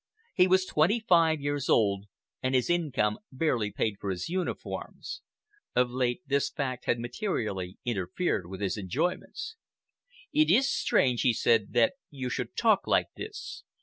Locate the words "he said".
11.21-11.73